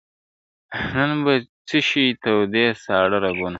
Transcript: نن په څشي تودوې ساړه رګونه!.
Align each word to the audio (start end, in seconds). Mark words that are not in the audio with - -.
نن 1.07 1.11
په 1.25 1.33
څشي 1.67 2.05
تودوې 2.21 2.67
ساړه 2.83 3.17
رګونه!. 3.25 3.49